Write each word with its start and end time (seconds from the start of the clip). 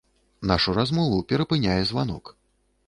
Нашу 0.51 0.73
размову 0.79 1.21
перапыняе 1.31 1.81
званок. 1.93 2.35